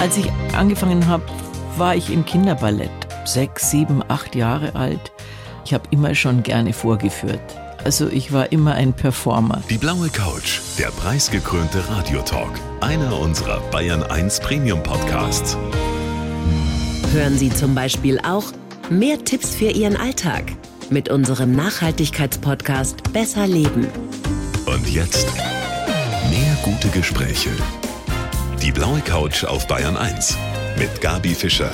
[0.00, 1.22] Als ich angefangen habe,
[1.76, 2.90] war ich im Kinderballett.
[3.26, 5.12] Sechs, sieben, acht Jahre alt.
[5.66, 7.42] Ich habe immer schon gerne vorgeführt.
[7.84, 9.62] Also ich war immer ein Performer.
[9.68, 12.48] Die blaue Couch, der preisgekrönte Radiotalk.
[12.80, 15.58] Einer unserer Bayern 1 Premium Podcasts.
[17.12, 18.52] Hören Sie zum Beispiel auch
[18.88, 20.44] mehr Tipps für Ihren Alltag
[20.88, 23.86] mit unserem Nachhaltigkeitspodcast Besser Leben.
[24.64, 25.28] Und jetzt
[26.30, 27.50] mehr gute Gespräche.
[28.62, 30.36] Die blaue Couch auf Bayern 1
[30.78, 31.72] mit Gabi Fischer.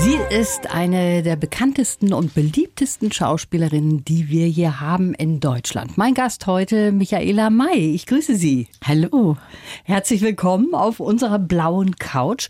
[0.00, 5.98] Sie ist eine der bekanntesten und beliebtesten Schauspielerinnen, die wir hier haben in Deutschland.
[5.98, 7.94] Mein Gast heute, Michaela May.
[7.94, 8.68] Ich grüße Sie.
[8.82, 9.36] Hallo.
[9.84, 12.48] Herzlich willkommen auf unserer blauen Couch.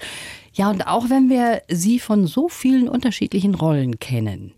[0.52, 4.52] Ja, und auch wenn wir Sie von so vielen unterschiedlichen Rollen kennen,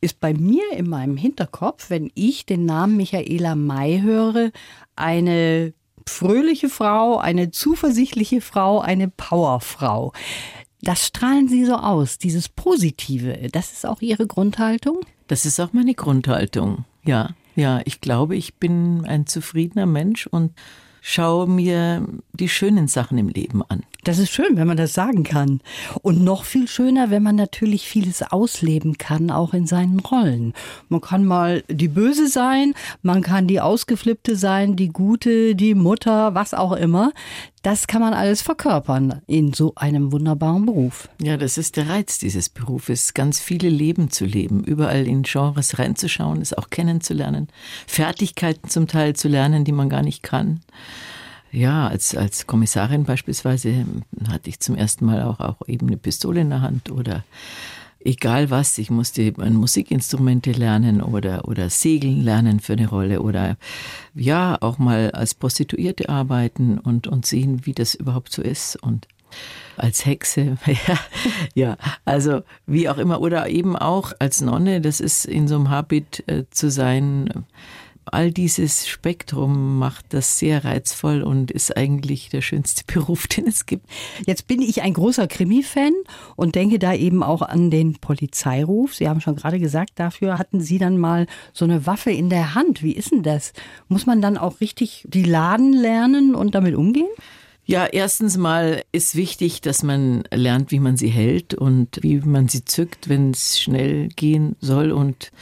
[0.00, 4.52] ist bei mir in meinem Hinterkopf, wenn ich den Namen Michaela May höre,
[4.94, 5.74] eine
[6.08, 10.12] fröhliche Frau, eine zuversichtliche Frau, eine Powerfrau.
[10.82, 13.48] Das strahlen Sie so aus, dieses Positive.
[13.50, 15.00] Das ist auch Ihre Grundhaltung?
[15.26, 16.84] Das ist auch meine Grundhaltung.
[17.04, 20.52] Ja, ja, ich glaube, ich bin ein zufriedener Mensch und
[21.08, 23.84] schaue mir die schönen Sachen im Leben an.
[24.02, 25.60] Das ist schön, wenn man das sagen kann.
[26.02, 30.52] Und noch viel schöner, wenn man natürlich vieles ausleben kann, auch in seinen Rollen.
[30.88, 36.34] Man kann mal die Böse sein, man kann die Ausgeflippte sein, die Gute, die Mutter,
[36.34, 37.12] was auch immer.
[37.66, 41.08] Das kann man alles verkörpern in so einem wunderbaren Beruf.
[41.20, 45.76] Ja, das ist der Reiz dieses Berufes, ganz viele Leben zu leben, überall in Genres
[45.76, 47.48] reinzuschauen, es auch kennenzulernen,
[47.88, 50.60] Fertigkeiten zum Teil zu lernen, die man gar nicht kann.
[51.50, 53.84] Ja, als, als Kommissarin beispielsweise
[54.28, 57.24] hatte ich zum ersten Mal auch, auch eben eine Pistole in der Hand oder
[58.06, 58.78] egal was.
[58.78, 63.56] Ich musste Musikinstrumente lernen oder, oder Segeln lernen für eine Rolle oder
[64.14, 69.08] ja, auch mal als Prostituierte arbeiten und, und sehen, wie das überhaupt so ist und
[69.76, 70.98] als Hexe, ja,
[71.54, 75.68] ja, also wie auch immer oder eben auch als Nonne, das ist in so einem
[75.68, 77.44] Habit äh, zu sein,
[78.06, 83.66] all dieses Spektrum macht das sehr reizvoll und ist eigentlich der schönste Beruf, den es
[83.66, 83.86] gibt.
[84.26, 85.92] Jetzt bin ich ein großer Krimi-Fan
[86.36, 88.94] und denke da eben auch an den Polizeiruf.
[88.94, 92.54] Sie haben schon gerade gesagt, dafür hatten Sie dann mal so eine Waffe in der
[92.54, 92.82] Hand.
[92.82, 93.52] Wie ist denn das?
[93.88, 97.08] Muss man dann auch richtig die Laden lernen und damit umgehen?
[97.68, 102.46] Ja, erstens mal ist wichtig, dass man lernt, wie man sie hält und wie man
[102.46, 105.32] sie zückt, wenn es schnell gehen soll und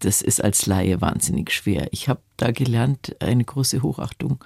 [0.00, 1.88] das ist als Laie wahnsinnig schwer.
[1.90, 4.44] Ich habe da gelernt, eine große Hochachtung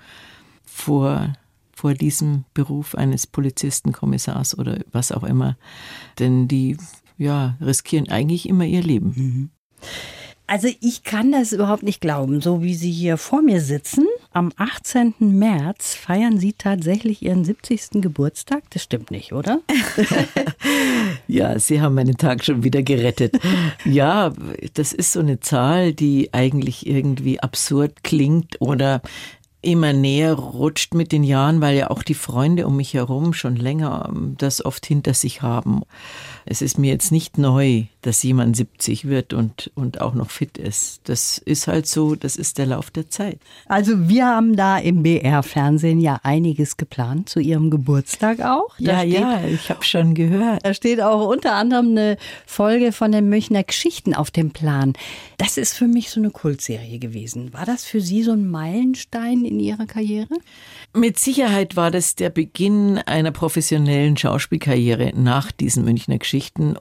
[0.65, 1.33] vor,
[1.73, 5.57] vor diesem Beruf eines Polizisten, Kommissars oder was auch immer.
[6.19, 6.77] Denn die
[7.19, 9.13] ja, riskieren eigentlich immer ihr Leben.
[9.17, 9.51] Mhm.
[10.47, 14.07] Also ich kann das überhaupt nicht glauben, so wie Sie hier vor mir sitzen.
[14.33, 15.15] Am 18.
[15.19, 18.01] März feiern Sie tatsächlich Ihren 70.
[18.01, 18.63] Geburtstag.
[18.71, 19.61] Das stimmt nicht, oder?
[21.27, 23.41] ja, Sie haben meinen Tag schon wieder gerettet.
[23.85, 24.33] Ja,
[24.75, 29.03] das ist so eine Zahl, die eigentlich irgendwie absurd klingt oder
[29.63, 33.57] immer näher rutscht mit den Jahren, weil ja auch die Freunde um mich herum schon
[33.57, 35.83] länger ähm, das oft hinter sich haben.
[36.47, 40.57] Es ist mir jetzt nicht neu, dass jemand 70 wird und, und auch noch fit
[40.57, 41.01] ist.
[41.05, 43.39] Das ist halt so, das ist der Lauf der Zeit.
[43.67, 48.75] Also wir haben da im BR-Fernsehen ja einiges geplant zu Ihrem Geburtstag auch.
[48.79, 50.65] Da ja, steht, ja, ich habe schon gehört.
[50.65, 54.95] Da steht auch unter anderem eine Folge von den Münchner Geschichten auf dem Plan.
[55.37, 57.53] Das ist für mich so eine Kultserie gewesen.
[57.53, 60.35] War das für Sie so ein Meilenstein in Ihrer Karriere?
[60.95, 66.30] Mit Sicherheit war das der Beginn einer professionellen Schauspielkarriere nach diesen Münchner Geschichten,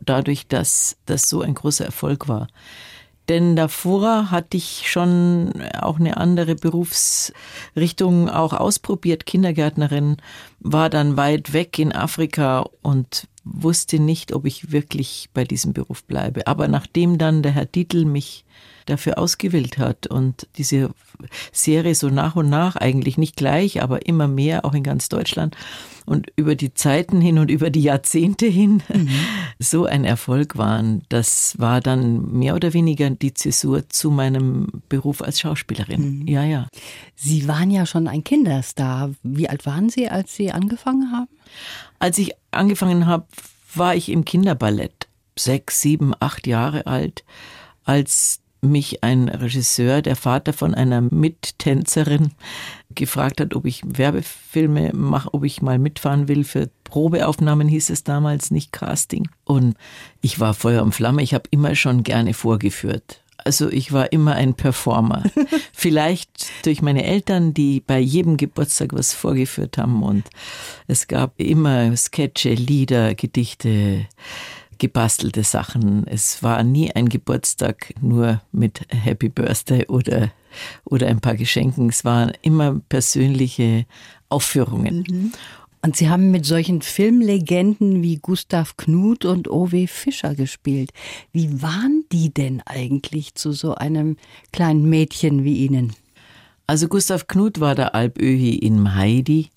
[0.05, 2.47] dadurch, dass das so ein großer Erfolg war.
[3.29, 9.27] Denn davor hatte ich schon auch eine andere Berufsrichtung auch ausprobiert.
[9.27, 10.17] Kindergärtnerin
[10.59, 16.03] war dann weit weg in Afrika und wusste nicht, ob ich wirklich bei diesem Beruf
[16.05, 16.47] bleibe.
[16.47, 18.45] Aber nachdem dann der Herr Dietl mich
[18.89, 20.89] dafür ausgewählt hat und diese
[21.51, 25.55] Serie so nach und nach, eigentlich nicht gleich, aber immer mehr, auch in ganz Deutschland
[26.09, 29.09] und über die Zeiten hin und über die Jahrzehnte hin mhm.
[29.59, 31.03] so ein Erfolg waren.
[31.09, 36.21] Das war dann mehr oder weniger die Zäsur zu meinem Beruf als Schauspielerin.
[36.21, 36.27] Mhm.
[36.27, 36.67] Ja, ja.
[37.15, 39.11] Sie waren ja schon ein Kinderstar.
[39.21, 41.29] Wie alt waren Sie, als Sie angefangen haben?
[41.99, 43.27] Als ich angefangen habe,
[43.75, 45.07] war ich im Kinderballett.
[45.37, 47.23] Sechs, sieben, acht Jahre alt,
[47.83, 52.31] als mich ein Regisseur, der Vater von einer Mittänzerin,
[52.95, 58.03] gefragt hat, ob ich Werbefilme mache, ob ich mal mitfahren will für Probeaufnahmen, hieß es
[58.03, 59.29] damals, nicht Casting.
[59.45, 59.75] Und
[60.21, 63.21] ich war Feuer und Flamme, ich habe immer schon gerne vorgeführt.
[63.45, 65.23] Also ich war immer ein Performer.
[65.73, 70.25] Vielleicht durch meine Eltern, die bei jedem Geburtstag was vorgeführt haben und
[70.87, 74.07] es gab immer Sketche, Lieder, Gedichte,
[74.79, 76.07] gebastelte Sachen.
[76.07, 80.31] Es war nie ein Geburtstag nur mit Happy Birthday oder,
[80.85, 81.89] oder ein paar Geschenken.
[81.89, 83.85] Es waren immer persönliche
[84.29, 85.05] Aufführungen.
[85.07, 85.31] Mhm.
[85.81, 89.87] Und Sie haben mit solchen Filmlegenden wie Gustav Knuth und O.W.
[89.87, 90.91] Fischer gespielt.
[91.31, 94.17] Wie waren die denn eigentlich zu so einem
[94.51, 95.93] kleinen Mädchen wie Ihnen?
[96.67, 99.49] Also Gustav Knuth war der Alpöhi in Heidi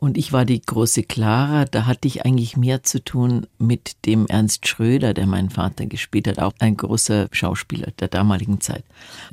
[0.00, 1.64] und ich war die große Clara.
[1.64, 6.28] Da hatte ich eigentlich mehr zu tun mit dem Ernst Schröder, der meinen Vater gespielt
[6.28, 8.84] hat, auch ein großer Schauspieler der damaligen Zeit,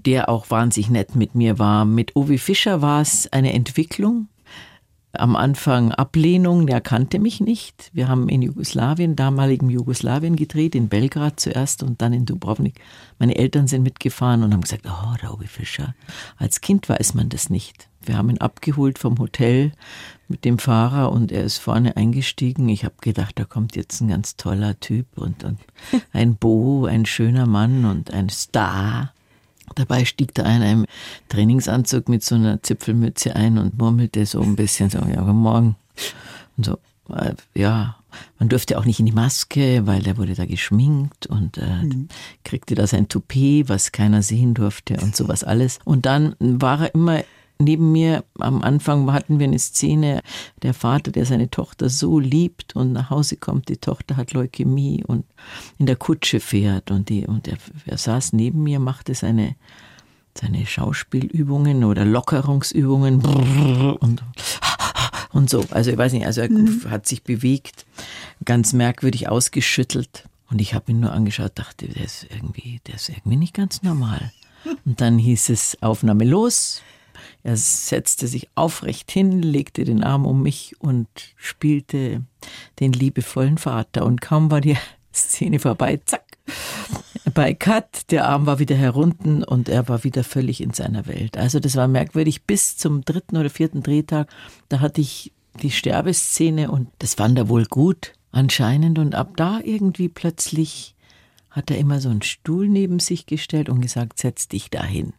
[0.06, 1.86] der auch wahnsinnig nett mit mir war.
[1.86, 4.28] Mit Ovi Fischer war es eine Entwicklung
[5.20, 7.90] am Anfang Ablehnung, er kannte mich nicht.
[7.94, 12.80] Wir haben in Jugoslawien, damaligen Jugoslawien gedreht, in Belgrad zuerst und dann in Dubrovnik.
[13.20, 15.96] Meine Eltern sind mitgefahren und haben gesagt, oh, der Uwe Fischer.
[16.38, 17.88] Als Kind weiß man das nicht.
[18.08, 19.72] Wir haben ihn abgeholt vom Hotel
[20.28, 22.68] mit dem Fahrer und er ist vorne eingestiegen.
[22.70, 25.60] Ich habe gedacht, da kommt jetzt ein ganz toller Typ und, und
[26.14, 29.14] ein Bo, ein schöner Mann und ein Star.
[29.76, 30.86] Dabei stieg da einer im
[31.30, 35.76] Trainingsanzug mit so einer Zipfelmütze ein und murmelte so ein bisschen so, ja, guten Morgen.
[36.58, 36.78] Und so,
[37.10, 37.98] äh, ja,
[38.40, 42.08] man durfte auch nicht in die Maske, weil der wurde da geschminkt und äh, mhm.
[42.44, 45.80] kriegte da sein Toupet, was keiner sehen durfte und sowas alles.
[45.84, 47.24] Und dann war er immer
[47.60, 50.22] neben mir, am Anfang hatten wir eine Szene,
[50.62, 55.04] der Vater, der seine Tochter so liebt und nach Hause kommt, die Tochter hat Leukämie
[55.06, 55.26] und
[55.78, 59.56] in der Kutsche fährt und, die, und er, er saß neben mir, machte seine,
[60.38, 63.26] seine Schauspielübungen oder Lockerungsübungen
[64.00, 64.24] und,
[65.32, 65.64] und so.
[65.72, 66.90] Also ich weiß nicht, also er mhm.
[66.90, 67.86] hat sich bewegt,
[68.44, 70.26] ganz merkwürdig ausgeschüttelt.
[70.50, 73.82] Und ich habe ihn nur angeschaut, dachte, der ist irgendwie, der ist irgendwie nicht ganz
[73.82, 74.32] normal.
[74.86, 76.82] Und dann hieß es Aufnahme los,
[77.44, 82.24] er setzte sich aufrecht hin, legte den Arm um mich und spielte
[82.80, 84.06] den liebevollen Vater.
[84.06, 84.78] Und kaum war die
[85.14, 86.26] Szene vorbei, zack,
[87.34, 91.38] bei Cut, der Arm war wieder herunten und er war wieder völlig in seiner Welt.
[91.38, 92.44] Also das war merkwürdig.
[92.44, 94.30] Bis zum dritten oder vierten Drehtag,
[94.70, 99.00] da hatte ich die Sterbeszene und das fand er wohl gut anscheinend.
[99.00, 100.96] Und ab da irgendwie plötzlich
[101.50, 105.14] hat er immer so einen Stuhl neben sich gestellt und gesagt, setz dich dahin.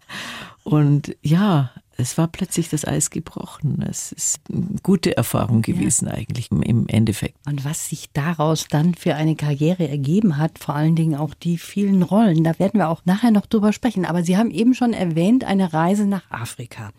[0.65, 3.85] Und ja, es war plötzlich das Eis gebrochen.
[3.89, 6.15] Es ist eine gute Erfahrung gewesen ja.
[6.15, 7.37] eigentlich im Endeffekt.
[7.47, 11.59] Und was sich daraus dann für eine Karriere ergeben hat, vor allen Dingen auch die
[11.59, 14.05] vielen Rollen, da werden wir auch nachher noch drüber sprechen.
[14.05, 16.91] Aber Sie haben eben schon erwähnt, eine Reise nach Afrika.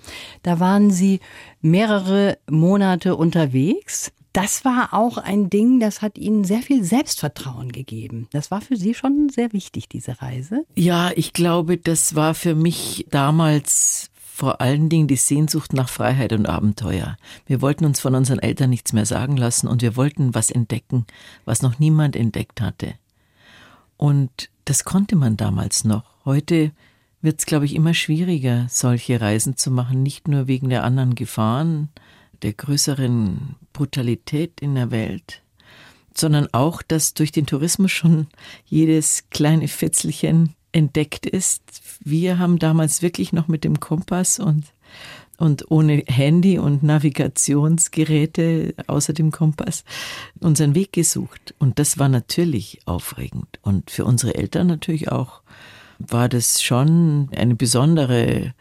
[0.44, 1.20] Da waren Sie
[1.62, 4.12] mehrere Monate unterwegs.
[4.34, 8.28] Das war auch ein Ding, das hat Ihnen sehr viel Selbstvertrauen gegeben.
[8.32, 10.64] Das war für Sie schon sehr wichtig, diese Reise.
[10.76, 16.32] Ja, ich glaube, das war für mich damals vor allen Dingen die Sehnsucht nach Freiheit
[16.32, 17.18] und Abenteuer.
[17.48, 21.08] Wir wollten uns von unseren Eltern nichts mehr sagen lassen und wir wollten was entdecken,
[21.44, 22.94] was noch niemand entdeckt hatte.
[23.98, 26.04] Und das konnte man damals noch.
[26.24, 26.72] Heute
[27.20, 31.16] wird es, glaube ich, immer schwieriger, solche Reisen zu machen, nicht nur wegen der anderen
[31.16, 31.90] Gefahren,
[32.44, 35.42] der größeren Brutalität in der Welt,
[36.14, 38.28] sondern auch, dass durch den Tourismus schon
[38.68, 41.82] jedes kleine Fitzelchen entdeckt ist.
[42.04, 44.66] Wir haben damals wirklich noch mit dem Kompass und,
[45.38, 49.84] und ohne Handy und Navigationsgeräte außer dem Kompass
[50.40, 51.56] unseren Weg gesucht.
[51.58, 53.60] Und das war natürlich aufregend.
[53.64, 55.42] Und für unsere Eltern natürlich auch
[55.98, 58.54] war das schon eine besondere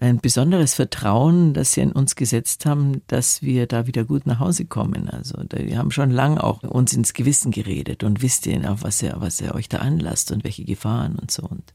[0.00, 4.38] ein besonderes Vertrauen, das sie in uns gesetzt haben, dass wir da wieder gut nach
[4.38, 5.08] Hause kommen.
[5.08, 9.02] Also wir haben schon lange auch uns ins Gewissen geredet und wisst ihr, auf was
[9.02, 11.42] ihr, was ihr euch da anlasst und welche Gefahren und so.
[11.42, 11.74] Und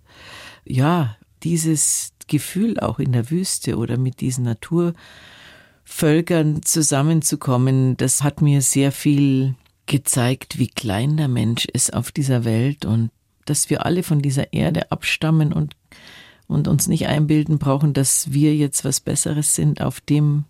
[0.64, 8.62] ja, dieses Gefühl auch in der Wüste oder mit diesen Naturvölkern zusammenzukommen, das hat mir
[8.62, 13.10] sehr viel gezeigt, wie klein der Mensch ist auf dieser Welt und
[13.44, 15.76] dass wir alle von dieser Erde abstammen und
[16.48, 20.46] und uns nicht einbilden brauchen, dass wir jetzt was Besseres sind auf dem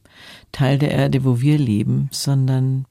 [0.51, 2.85] Teil der Erde, wo wir leben, sondern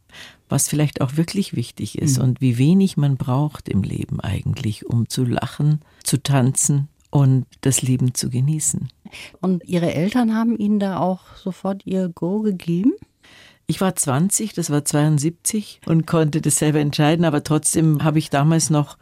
[0.49, 2.25] was vielleicht auch wirklich wichtig ist mhm.
[2.25, 7.83] und wie wenig man braucht im Leben eigentlich, um zu lachen, zu tanzen und das
[7.83, 8.89] Leben zu genießen.
[9.41, 12.93] Und Ihre Eltern haben Ihnen da auch sofort ihr Go gegeben?
[13.67, 18.29] Ich war 20, das war 72 und konnte das selber entscheiden, aber trotzdem habe ich
[18.29, 18.99] damals noch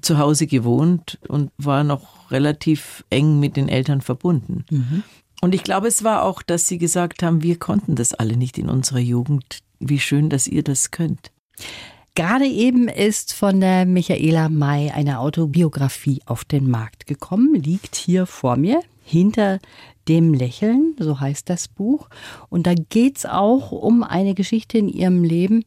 [0.00, 4.64] zu Hause gewohnt und war noch relativ eng mit den Eltern verbunden.
[4.70, 5.02] Mhm.
[5.40, 8.58] Und ich glaube, es war auch, dass sie gesagt haben, wir konnten das alle nicht
[8.58, 9.60] in unserer Jugend.
[9.78, 11.30] Wie schön, dass ihr das könnt.
[12.14, 18.26] Gerade eben ist von der Michaela May eine Autobiografie auf den Markt gekommen, liegt hier
[18.26, 19.58] vor mir, hinter
[20.08, 22.08] dem Lächeln, so heißt das Buch.
[22.48, 25.64] Und da geht es auch um eine Geschichte in ihrem Leben,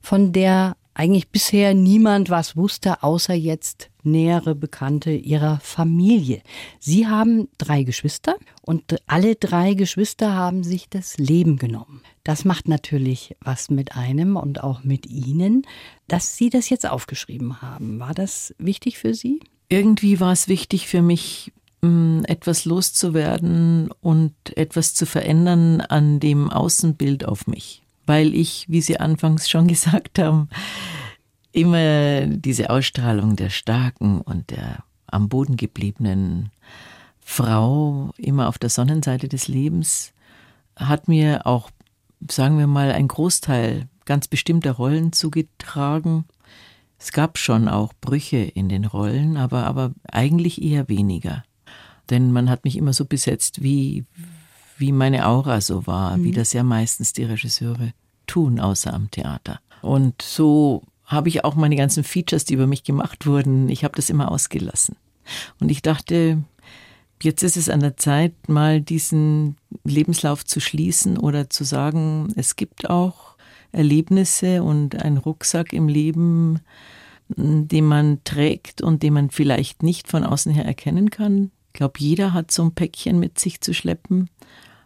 [0.00, 6.40] von der eigentlich bisher niemand was wusste, außer jetzt nähere Bekannte ihrer Familie.
[6.80, 12.00] Sie haben drei Geschwister und alle drei Geschwister haben sich das Leben genommen.
[12.24, 15.66] Das macht natürlich was mit einem und auch mit Ihnen,
[16.08, 18.00] dass Sie das jetzt aufgeschrieben haben.
[18.00, 19.40] War das wichtig für Sie?
[19.68, 26.48] Irgendwie war es wichtig für mich, mm, etwas loszuwerden und etwas zu verändern an dem
[26.48, 27.82] Außenbild auf mich.
[28.06, 30.48] Weil ich, wie Sie anfangs schon gesagt haben,
[31.52, 36.50] immer diese Ausstrahlung der starken und der am Boden gebliebenen
[37.20, 40.12] Frau, immer auf der Sonnenseite des Lebens,
[40.76, 41.70] hat mir auch,
[42.30, 46.24] sagen wir mal, ein Großteil ganz bestimmter Rollen zugetragen.
[46.98, 51.44] Es gab schon auch Brüche in den Rollen, aber, aber eigentlich eher weniger.
[52.10, 54.04] Denn man hat mich immer so besetzt, wie,
[54.78, 56.24] wie meine Aura so war, mhm.
[56.24, 57.92] wie das ja meistens die Regisseure
[58.26, 59.60] tun, außer am Theater.
[59.82, 63.94] Und so habe ich auch meine ganzen Features, die über mich gemacht wurden, ich habe
[63.96, 64.96] das immer ausgelassen.
[65.60, 66.42] Und ich dachte,
[67.22, 72.56] jetzt ist es an der Zeit, mal diesen Lebenslauf zu schließen oder zu sagen, es
[72.56, 73.36] gibt auch
[73.72, 76.60] Erlebnisse und einen Rucksack im Leben,
[77.28, 81.50] den man trägt und den man vielleicht nicht von außen her erkennen kann.
[81.76, 84.30] Glaube, jeder hat so ein Päckchen mit sich zu schleppen.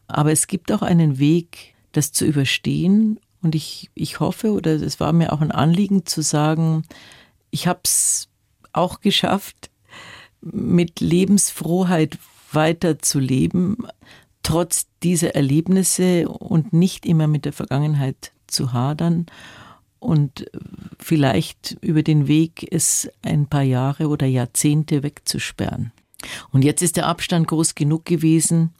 [0.09, 4.99] Aber es gibt auch einen Weg, das zu überstehen und ich, ich hoffe, oder es
[4.99, 6.83] war mir auch ein Anliegen zu sagen,
[7.53, 8.29] ich habe es
[8.73, 9.71] auch geschafft,
[10.41, 12.19] mit Lebensfrohheit
[12.51, 13.87] weiterzuleben,
[14.43, 19.27] trotz dieser Erlebnisse und nicht immer mit der Vergangenheit zu hadern
[20.01, 20.47] und
[20.99, 25.93] vielleicht über den Weg es ein paar Jahre oder Jahrzehnte wegzusperren.
[26.51, 28.75] Und jetzt ist der Abstand groß genug gewesen,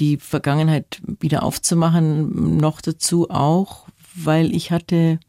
[0.00, 5.20] die Vergangenheit wieder aufzumachen, noch dazu auch, weil ich hatte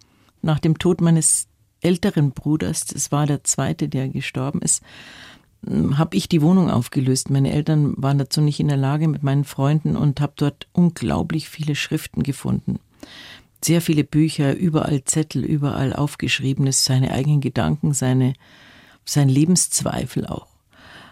[0.41, 1.48] nach dem Tod meines
[1.82, 4.82] älteren Bruders, das war der zweite, der gestorben ist,
[5.65, 7.30] hm, habe ich die Wohnung aufgelöst.
[7.30, 11.50] Meine Eltern waren dazu nicht in der Lage mit meinen Freunden und habe dort unglaublich
[11.50, 12.80] viele Schriften gefunden.
[13.63, 18.34] Sehr viele Bücher, überall Zettel, überall aufgeschriebenes, seine eigenen Gedanken, seine,
[19.06, 20.50] sein Lebenszweifel auch.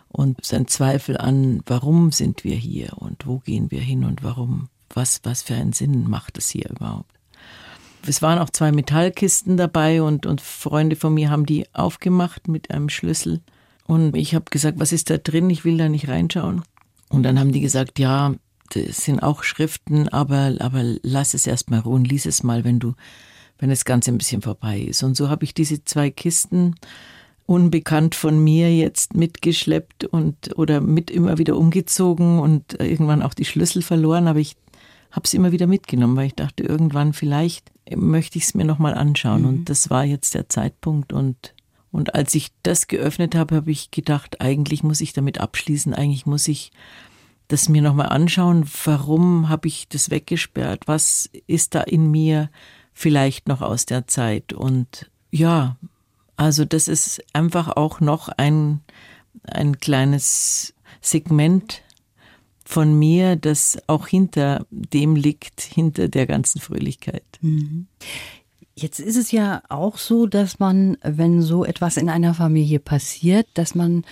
[0.09, 4.69] Und sein Zweifel an, warum sind wir hier und wo gehen wir hin und warum,
[4.89, 7.19] was, was für einen Sinn macht es hier überhaupt
[8.07, 12.71] es waren auch zwei Metallkisten dabei und, und Freunde von mir haben die aufgemacht mit
[12.71, 13.41] einem Schlüssel.
[13.85, 15.49] Und ich habe gesagt, was ist da drin?
[15.49, 16.63] Ich will da nicht reinschauen.
[17.09, 18.35] Und dann haben die gesagt, ja,
[18.69, 22.79] das sind auch Schriften, aber, aber lass es erst mal ruhen, lies es mal, wenn
[22.79, 22.93] du,
[23.57, 25.03] wenn das Ganze ein bisschen vorbei ist.
[25.03, 26.75] Und so habe ich diese zwei Kisten
[27.49, 33.43] unbekannt von mir jetzt mitgeschleppt und oder mit immer wieder umgezogen und irgendwann auch die
[33.43, 34.55] Schlüssel verloren, aber ich
[35.09, 38.93] habe es immer wieder mitgenommen, weil ich dachte, irgendwann vielleicht möchte ich es mir nochmal
[38.93, 39.41] anschauen.
[39.41, 39.47] Mhm.
[39.47, 41.11] Und das war jetzt der Zeitpunkt.
[41.11, 41.55] Und,
[41.91, 46.27] und als ich das geöffnet habe, habe ich gedacht, eigentlich muss ich damit abschließen, eigentlich
[46.27, 46.71] muss ich
[47.47, 48.69] das mir nochmal anschauen.
[48.85, 50.83] Warum habe ich das weggesperrt?
[50.85, 52.51] Was ist da in mir
[52.93, 54.53] vielleicht noch aus der Zeit?
[54.53, 55.77] Und ja,
[56.39, 58.79] also das ist einfach auch noch ein,
[59.43, 61.81] ein kleines Segment
[62.63, 67.25] von mir, das auch hinter dem liegt, hinter der ganzen Fröhlichkeit.
[67.41, 67.87] Mhm.
[68.73, 73.47] Jetzt ist es ja auch so, dass man, wenn so etwas in einer Familie passiert,
[73.55, 74.05] dass man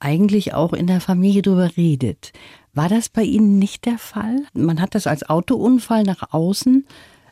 [0.00, 2.34] eigentlich auch in der Familie darüber redet.
[2.74, 4.42] War das bei Ihnen nicht der Fall?
[4.52, 6.84] Man hat das als Autounfall nach außen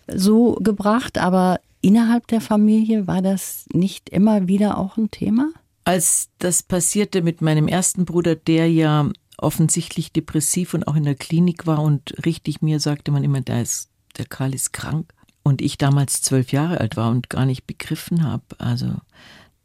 [0.07, 5.51] so gebracht, aber innerhalb der Familie war das nicht immer wieder auch ein Thema?
[5.85, 9.09] Als das passierte mit meinem ersten Bruder, der ja
[9.39, 13.63] offensichtlich depressiv und auch in der Klinik war und richtig mir sagte man immer, der,
[13.63, 15.13] ist, der Karl ist krank.
[15.45, 18.45] Und ich damals zwölf Jahre alt war und gar nicht begriffen habe.
[18.59, 18.97] Also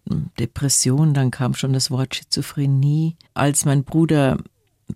[0.08, 3.18] hm, Depression, dann kam schon das Wort Schizophrenie.
[3.34, 4.38] Als mein Bruder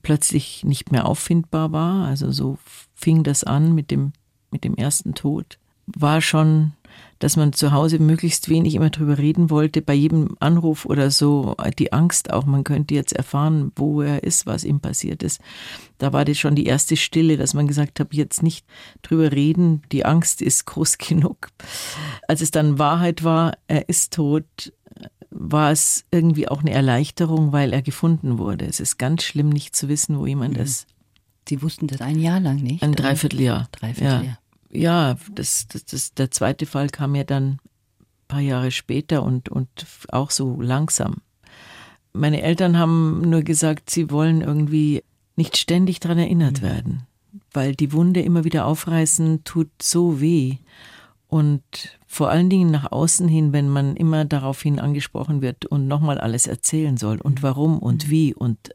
[0.02, 2.58] plötzlich nicht mehr auffindbar war, also so
[2.94, 4.14] fing das an mit dem,
[4.52, 5.58] mit dem ersten Tod,
[5.88, 6.74] war schon
[7.20, 11.56] dass man zu Hause möglichst wenig immer drüber reden wollte, bei jedem Anruf oder so,
[11.80, 15.42] die Angst auch, man könnte jetzt erfahren, wo er ist, was ihm passiert ist.
[15.98, 18.66] Da war das schon die erste Stille, dass man gesagt hat, jetzt nicht
[19.02, 21.50] drüber reden, die Angst ist groß genug.
[22.28, 24.74] Als es dann Wahrheit war, er ist tot,
[25.30, 28.66] war es irgendwie auch eine Erleichterung, weil er gefunden wurde.
[28.66, 30.64] Es ist ganz schlimm, nicht zu wissen, wo jemand mhm.
[30.64, 30.88] ist.
[31.48, 32.84] Sie wussten das ein Jahr lang nicht?
[32.84, 33.70] Ein Dreivierteljahr.
[33.72, 34.24] Dreivierteljahr.
[34.24, 34.38] Ja
[34.70, 37.60] ja, das, das, das, der zweite Fall kam ja dann
[38.28, 39.70] paar Jahre später und, und
[40.10, 41.22] auch so langsam.
[42.14, 45.04] Meine Eltern haben nur gesagt, sie wollen irgendwie
[45.36, 46.66] nicht ständig daran erinnert mhm.
[46.66, 47.04] werden,
[47.54, 50.58] weil die Wunde immer wieder aufreißen tut so weh.
[51.30, 51.62] Und
[52.06, 56.48] vor allen Dingen nach außen hin, wenn man immer daraufhin angesprochen wird und nochmal alles
[56.48, 58.12] erzählen soll und warum und mhm.
[58.12, 58.72] wie und,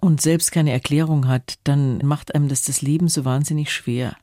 [0.00, 4.16] und selbst keine Erklärung hat, dann macht einem das das Leben so wahnsinnig schwer.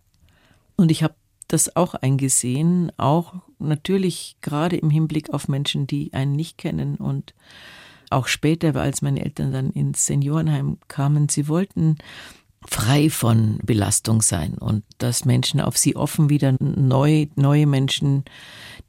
[0.78, 1.16] Und ich habe
[1.48, 7.34] das auch eingesehen, auch natürlich gerade im Hinblick auf Menschen, die einen nicht kennen und
[8.10, 11.98] auch später, als meine Eltern dann ins Seniorenheim kamen, sie wollten
[12.66, 18.26] frei von Belastung sein und dass Menschen auf sie offen wieder neu, neue Menschen,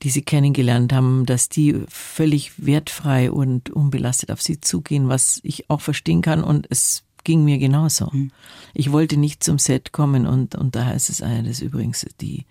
[0.02, 5.70] die sie kennengelernt haben, dass die völlig wertfrei und unbelastet auf sie zugehen, was ich
[5.70, 6.42] auch verstehen kann.
[6.42, 8.08] Und es ging mir genauso.
[8.12, 8.30] Mhm.
[8.74, 12.06] Ich wollte nicht zum Set kommen und, und da heißt es, ah, das ist übrigens
[12.20, 12.46] die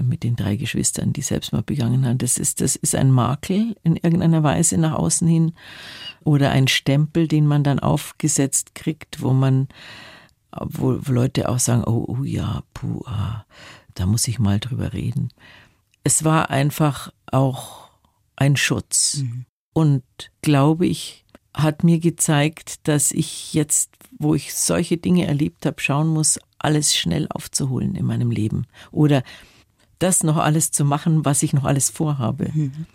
[0.00, 2.18] mit den drei Geschwistern, die Selbstmord begangen haben.
[2.18, 5.52] Das ist, das ist ein Makel in irgendeiner Weise nach außen hin
[6.24, 9.68] oder ein Stempel, den man dann aufgesetzt kriegt, wo man,
[10.58, 13.44] wo, wo Leute auch sagen, oh, oh ja, puh, ah,
[13.94, 15.30] da muss ich mal drüber reden.
[16.04, 17.90] Es war einfach auch
[18.36, 19.18] ein Schutz.
[19.18, 19.44] Mhm.
[19.72, 20.02] Und
[20.42, 26.08] glaube ich, hat mir gezeigt, dass ich jetzt, wo ich solche Dinge erlebt habe, schauen
[26.08, 28.66] muss, alles schnell aufzuholen in meinem Leben.
[28.90, 29.22] Oder
[29.98, 32.50] das noch alles zu machen, was ich noch alles vorhabe.
[32.52, 32.86] Mhm.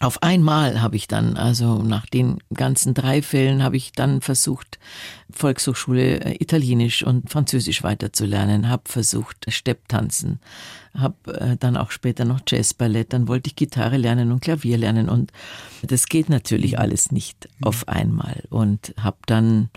[0.00, 4.78] Auf einmal habe ich dann, also nach den ganzen drei Fällen, habe ich dann versucht,
[5.30, 10.40] Volkshochschule äh, Italienisch und Französisch weiterzulernen, habe versucht Stepptanzen,
[10.94, 15.10] habe äh, dann auch später noch Jazzballett, dann wollte ich Gitarre lernen und Klavier lernen
[15.10, 15.32] und
[15.82, 19.68] das geht natürlich alles nicht auf einmal und habe dann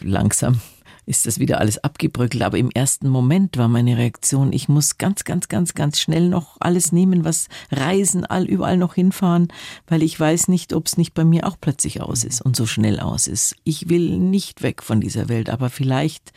[0.00, 0.58] langsam
[1.06, 2.42] ist das wieder alles abgebröckelt.
[2.42, 6.56] Aber im ersten Moment war meine Reaktion, ich muss ganz, ganz, ganz, ganz schnell noch
[6.60, 9.48] alles nehmen, was reisen, all, überall noch hinfahren,
[9.86, 12.66] weil ich weiß nicht, ob es nicht bei mir auch plötzlich aus ist und so
[12.66, 13.56] schnell aus ist.
[13.64, 16.32] Ich will nicht weg von dieser Welt, aber vielleicht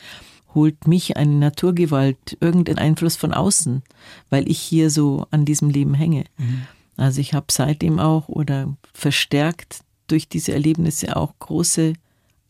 [0.54, 3.82] holt mich eine Naturgewalt, irgendein Einfluss von außen,
[4.30, 6.24] weil ich hier so an diesem Leben hänge.
[6.38, 6.62] Mhm.
[6.96, 11.94] Also ich habe seitdem auch oder verstärkt durch diese Erlebnisse auch große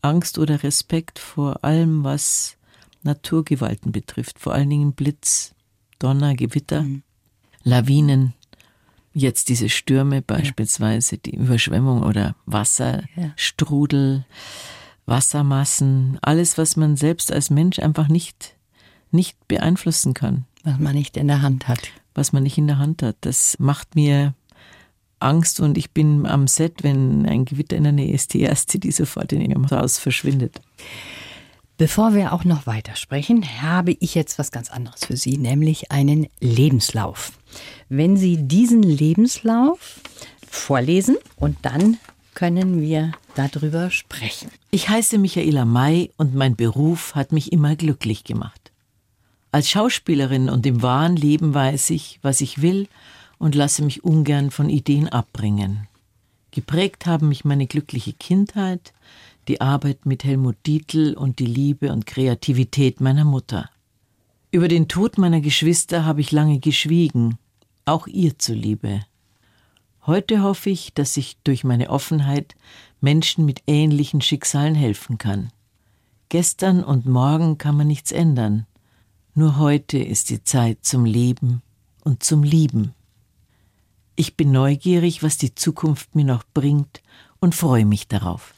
[0.05, 2.57] Angst oder Respekt vor allem, was
[3.03, 5.53] Naturgewalten betrifft, vor allen Dingen Blitz,
[5.99, 7.03] Donner, Gewitter, mhm.
[7.63, 8.33] Lawinen,
[9.13, 11.21] jetzt diese Stürme beispielsweise, ja.
[11.25, 14.35] die Überschwemmung oder Wasserstrudel, ja.
[15.07, 18.55] Wassermassen, alles, was man selbst als Mensch einfach nicht,
[19.11, 20.45] nicht beeinflussen kann.
[20.63, 21.79] Was man nicht in der Hand hat.
[22.15, 23.17] Was man nicht in der Hand hat.
[23.21, 24.33] Das macht mir
[25.19, 28.79] Angst und ich bin am Set, wenn ein Gewitter in der Nähe ist, die erste,
[28.79, 30.61] die sofort in ihrem Haus verschwindet.
[31.77, 36.27] Bevor wir auch noch weitersprechen, habe ich jetzt was ganz anderes für Sie, nämlich einen
[36.39, 37.33] Lebenslauf.
[37.89, 39.99] Wenn Sie diesen Lebenslauf
[40.49, 41.97] vorlesen und dann
[42.33, 44.49] können wir darüber sprechen.
[44.71, 48.71] Ich heiße Michaela May und mein Beruf hat mich immer glücklich gemacht.
[49.51, 52.87] Als Schauspielerin und im wahren Leben weiß ich, was ich will
[53.37, 55.87] und lasse mich ungern von Ideen abbringen.
[56.51, 58.93] Geprägt haben mich meine glückliche Kindheit,
[59.47, 63.69] die Arbeit mit Helmut Dietl und die Liebe und Kreativität meiner Mutter.
[64.51, 67.37] Über den Tod meiner Geschwister habe ich lange geschwiegen,
[67.83, 69.01] auch ihr zuliebe.
[70.05, 72.55] Heute hoffe ich, dass ich durch meine Offenheit
[73.01, 75.51] Menschen mit ähnlichen Schicksalen helfen kann.
[76.29, 78.65] Gestern und morgen kann man nichts ändern.
[79.33, 81.61] Nur heute ist die Zeit zum Leben
[82.03, 82.93] und zum Lieben.
[84.15, 87.01] Ich bin neugierig, was die Zukunft mir noch bringt
[87.39, 88.53] und freue mich darauf.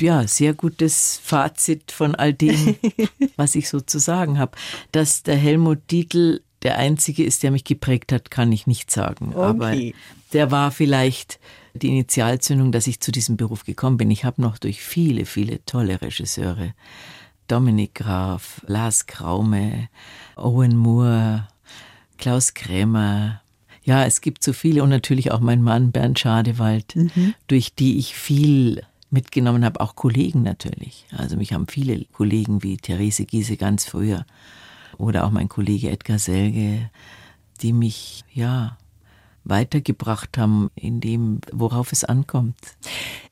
[0.00, 2.76] Ja, sehr gutes Fazit von all dem,
[3.36, 4.56] was ich so zu sagen habe.
[4.92, 9.32] Dass der Helmut Dietl der einzige ist, der mich geprägt hat, kann ich nicht sagen.
[9.34, 9.40] Okay.
[9.40, 9.74] Aber
[10.32, 11.38] der war vielleicht
[11.74, 14.10] die Initialzündung, dass ich zu diesem Beruf gekommen bin.
[14.10, 16.74] Ich habe noch durch viele, viele tolle Regisseure,
[17.48, 19.88] Dominik Graf, Lars Kraume,
[20.36, 21.48] Owen Moore,
[22.18, 23.40] Klaus Krämer,
[23.82, 27.34] ja, es gibt so viele und natürlich auch mein Mann Bernd Schadewald, mhm.
[27.46, 31.06] durch die ich viel mitgenommen habe, auch Kollegen natürlich.
[31.16, 34.24] Also mich haben viele Kollegen wie Therese Giese ganz früher
[34.98, 36.90] oder auch mein Kollege Edgar Selge,
[37.62, 38.76] die mich ja
[39.44, 42.56] weitergebracht haben in dem, worauf es ankommt.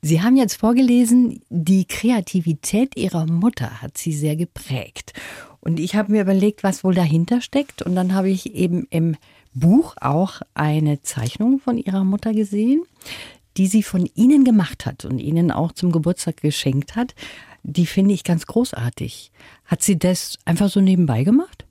[0.00, 5.12] Sie haben jetzt vorgelesen, die Kreativität Ihrer Mutter hat Sie sehr geprägt.
[5.60, 7.82] Und ich habe mir überlegt, was wohl dahinter steckt.
[7.82, 9.16] Und dann habe ich eben im
[9.54, 12.82] Buch auch eine Zeichnung von ihrer Mutter gesehen,
[13.56, 17.14] die sie von Ihnen gemacht hat und Ihnen auch zum Geburtstag geschenkt hat.
[17.64, 19.32] Die finde ich ganz großartig.
[19.64, 21.64] Hat sie das einfach so nebenbei gemacht?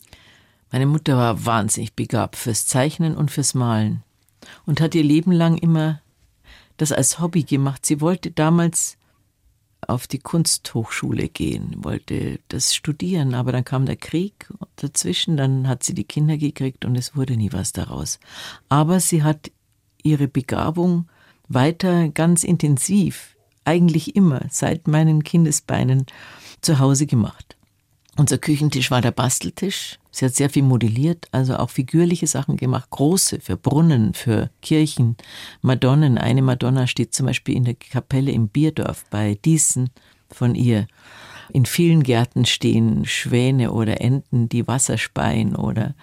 [0.71, 4.03] Meine Mutter war wahnsinnig begabt fürs Zeichnen und fürs Malen.
[4.65, 6.01] und hat ihr Leben lang immer
[6.77, 7.85] das als Hobby gemacht.
[7.85, 8.97] Sie wollte damals
[9.87, 15.83] auf die Kunsthochschule gehen, wollte das studieren, aber dann kam der Krieg dazwischen, dann hat
[15.83, 18.19] sie die Kinder gekriegt und es wurde nie was daraus.
[18.69, 19.51] Aber sie hat
[20.03, 21.07] ihre Begabung
[21.47, 26.05] weiter ganz intensiv, eigentlich immer seit meinen Kindesbeinen
[26.61, 27.56] zu Hause gemacht.
[28.17, 29.99] Unser Küchentisch war der Basteltisch.
[30.09, 35.15] Sie hat sehr viel modelliert, also auch figürliche Sachen gemacht, große für Brunnen, für Kirchen,
[35.61, 36.17] Madonnen.
[36.17, 39.91] Eine Madonna steht zum Beispiel in der Kapelle im Bierdorf bei Diesen
[40.31, 40.87] von ihr.
[41.53, 45.93] In vielen Gärten stehen Schwäne oder Enten, die Wasser speien oder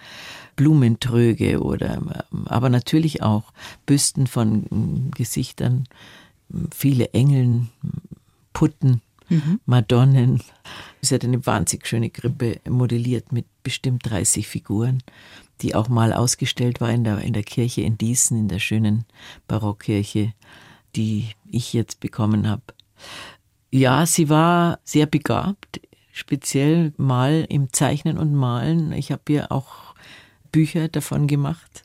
[0.55, 2.01] Blumentröge oder
[2.45, 3.51] aber natürlich auch
[3.85, 5.83] Büsten von Gesichtern,
[6.73, 7.69] viele Engeln,
[8.53, 9.59] Putten mhm.
[9.65, 10.41] Madonnen.
[11.01, 15.03] Sie hat eine wahnsinnig schöne Krippe modelliert mit bestimmt 30 Figuren,
[15.61, 19.05] die auch mal ausgestellt war in der, in der Kirche in Diesen, in der schönen
[19.47, 20.33] Barockkirche,
[20.95, 22.63] die ich jetzt bekommen habe.
[23.71, 28.93] Ja, sie war sehr begabt, speziell mal im Zeichnen und Malen.
[28.93, 29.95] Ich habe ihr auch
[30.51, 31.83] Bücher davon gemacht,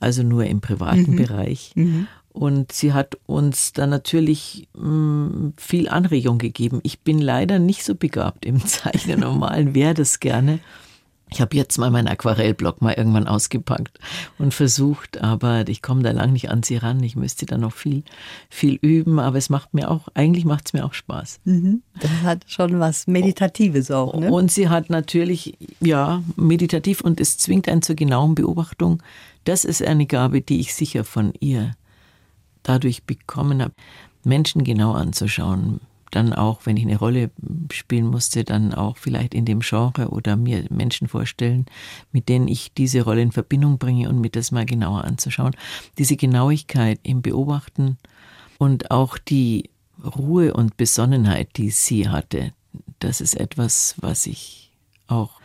[0.00, 1.16] also nur im privaten mhm.
[1.16, 1.72] Bereich.
[1.74, 2.06] Mhm.
[2.38, 6.78] Und sie hat uns dann natürlich mh, mm, viel Anregung gegeben.
[6.84, 9.18] Ich bin leider nicht so begabt im Zeichnen.
[9.18, 10.60] Normal wäre das gerne.
[11.32, 13.98] Ich habe jetzt mal meinen Aquarellblock mal irgendwann ausgepackt
[14.38, 17.02] und versucht, aber ich komme da lang nicht an sie ran.
[17.02, 18.04] Ich müsste da noch viel,
[18.48, 21.40] viel üben, aber es macht mir auch, eigentlich macht es mir auch Spaß.
[21.44, 21.82] Mhm.
[21.98, 24.14] Das hat schon was Meditatives auch.
[24.14, 24.30] Ne?
[24.30, 29.02] Und sie hat natürlich, ja, meditativ und es zwingt einen zur genauen Beobachtung.
[29.42, 31.72] Das ist eine Gabe, die ich sicher von ihr
[32.68, 33.74] dadurch bekommen habe,
[34.24, 35.80] Menschen genau anzuschauen.
[36.10, 37.30] Dann auch, wenn ich eine Rolle
[37.70, 41.66] spielen musste, dann auch vielleicht in dem Genre oder mir Menschen vorstellen,
[42.12, 45.54] mit denen ich diese Rolle in Verbindung bringe und mir das mal genauer anzuschauen.
[45.98, 47.98] Diese Genauigkeit im Beobachten
[48.56, 49.70] und auch die
[50.02, 52.52] Ruhe und Besonnenheit, die sie hatte,
[53.00, 54.72] das ist etwas, was ich
[55.08, 55.40] auch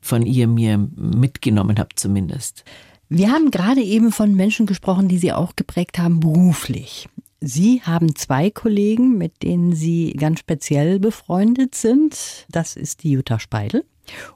[0.00, 2.64] von ihr mir mitgenommen habe zumindest.
[3.08, 7.08] Wir haben gerade eben von Menschen gesprochen, die Sie auch geprägt haben beruflich.
[7.40, 12.46] Sie haben zwei Kollegen, mit denen Sie ganz speziell befreundet sind.
[12.50, 13.84] Das ist die Jutta Speidel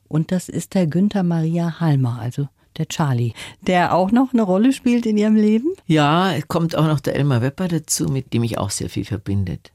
[0.06, 3.32] und das ist der Günther Maria Halmer, also der Charlie,
[3.66, 5.72] der auch noch eine Rolle spielt in Ihrem Leben?
[5.86, 9.04] Ja, es kommt auch noch der Elmar Wepper dazu, mit dem ich auch sehr viel
[9.04, 9.72] verbindet.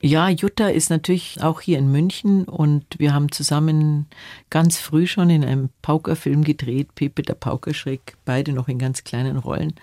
[0.00, 4.06] Ja, Jutta ist natürlich auch hier in München und wir haben zusammen
[4.48, 9.38] ganz früh schon in einem Paukerfilm gedreht, Pepe der Paukerschreck, beide noch in ganz kleinen
[9.38, 9.74] Rollen.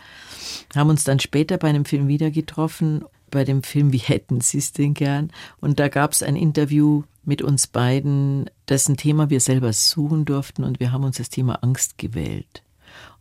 [0.74, 4.60] Haben uns dann später bei einem Film wieder getroffen, bei dem Film Wie hätten Sie
[4.60, 5.32] es denn gern?
[5.60, 10.64] Und da gab es ein Interview mit uns beiden, dessen Thema wir selber suchen durften
[10.64, 12.64] und wir haben uns das Thema Angst gewählt.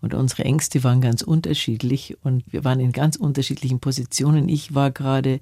[0.01, 4.49] Und unsere Ängste waren ganz unterschiedlich und wir waren in ganz unterschiedlichen Positionen.
[4.49, 5.41] Ich war gerade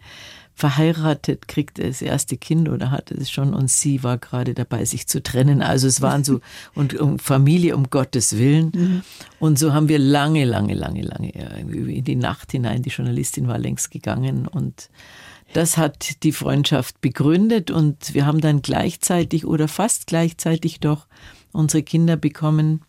[0.54, 5.06] verheiratet, kriegte das erste Kind oder hatte es schon und sie war gerade dabei, sich
[5.06, 5.62] zu trennen.
[5.62, 6.40] Also es waren so,
[6.74, 8.72] und um Familie um Gottes Willen.
[8.74, 9.02] Mhm.
[9.38, 13.58] Und so haben wir lange, lange, lange, lange in die Nacht hinein, die Journalistin war
[13.58, 14.90] längst gegangen und
[15.52, 21.06] das hat die Freundschaft begründet und wir haben dann gleichzeitig oder fast gleichzeitig doch
[21.52, 22.82] unsere Kinder bekommen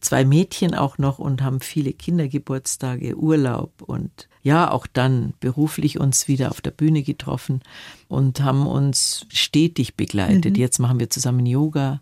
[0.00, 6.28] zwei Mädchen auch noch und haben viele Kindergeburtstage, Urlaub und ja, auch dann beruflich uns
[6.28, 7.60] wieder auf der Bühne getroffen
[8.08, 10.56] und haben uns stetig begleitet.
[10.56, 10.60] Mhm.
[10.60, 12.00] Jetzt machen wir zusammen Yoga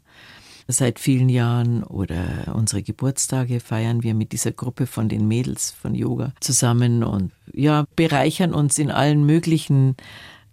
[0.68, 5.94] seit vielen Jahren oder unsere Geburtstage feiern wir mit dieser Gruppe von den Mädels von
[5.94, 9.96] Yoga zusammen und ja, bereichern uns in allen möglichen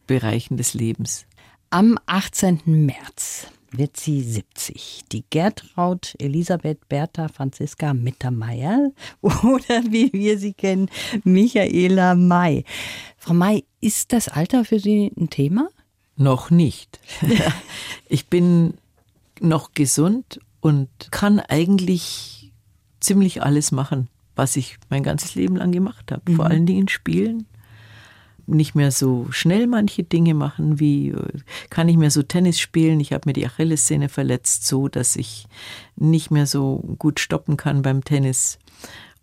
[0.05, 1.25] Bereichen des Lebens.
[1.69, 2.61] Am 18.
[2.65, 5.01] März wird sie 70.
[5.11, 10.89] Die Gertraud Elisabeth Bertha Franziska Mittermeier oder wie wir sie kennen,
[11.23, 12.63] Michaela May.
[13.17, 15.69] Frau May, ist das Alter für Sie ein Thema?
[16.15, 16.99] Noch nicht.
[18.07, 18.75] ich bin
[19.41, 22.51] noch gesund und kann eigentlich
[22.99, 26.31] ziemlich alles machen, was ich mein ganzes Leben lang gemacht habe.
[26.31, 26.35] Mhm.
[26.35, 27.47] Vor allen Dingen spielen,
[28.45, 32.99] nicht mehr so schnell manche Dinge machen, wie äh, kann ich mehr so Tennis spielen.
[32.99, 35.47] Ich habe mir die Achillessehne verletzt, so dass ich
[35.95, 38.59] nicht mehr so gut stoppen kann beim Tennis.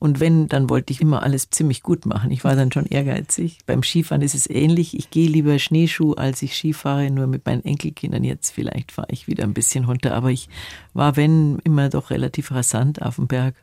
[0.01, 2.31] Und wenn, dann wollte ich immer alles ziemlich gut machen.
[2.31, 3.59] Ich war dann schon ehrgeizig.
[3.67, 4.99] Beim Skifahren ist es ähnlich.
[4.99, 8.25] Ich gehe lieber Schneeschuh, als ich Skifahre, nur mit meinen Enkelkindern.
[8.25, 10.15] Jetzt vielleicht fahre ich wieder ein bisschen runter.
[10.15, 10.49] Aber ich
[10.95, 13.55] war, wenn, immer doch relativ rasant auf dem Berg.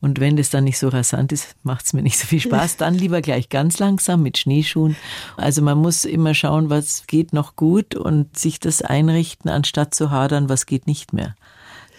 [0.00, 2.76] Und wenn das dann nicht so rasant ist, macht es mir nicht so viel Spaß.
[2.78, 4.96] Dann lieber gleich ganz langsam mit Schneeschuhen.
[5.36, 10.10] Also man muss immer schauen, was geht noch gut und sich das einrichten, anstatt zu
[10.10, 11.34] hadern, was geht nicht mehr.